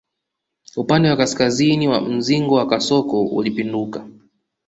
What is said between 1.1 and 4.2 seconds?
kaskazini wa mzingo wa kasoko ulipinduka